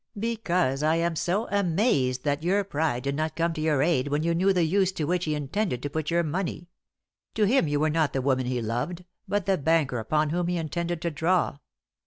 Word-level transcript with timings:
"Because 0.17 0.81
I 0.81 0.95
am 0.95 1.15
so 1.15 1.47
amazed 1.51 2.23
that 2.23 2.41
your 2.41 2.63
pride 2.63 3.03
did 3.03 3.13
not 3.13 3.35
come 3.35 3.53
to 3.53 3.61
your 3.61 3.83
aid 3.83 4.07
when 4.07 4.23
you 4.23 4.33
knew 4.33 4.51
the 4.51 4.63
use 4.63 4.91
to 4.93 5.03
which 5.03 5.25
he 5.25 5.35
intended 5.35 5.83
to 5.83 5.91
put 5.91 6.09
your 6.09 6.23
money. 6.23 6.69
To 7.35 7.43
him 7.45 7.67
you 7.67 7.79
were 7.79 7.91
not 7.91 8.11
the 8.11 8.21
woman 8.23 8.47
he 8.47 8.63
loved 8.63 9.05
but 9.27 9.45
the 9.45 9.59
banker 9.59 9.99
upon 9.99 10.31
whom 10.31 10.47
he 10.47 10.57
intended 10.57 11.03
to 11.03 11.11
draw." 11.11 11.59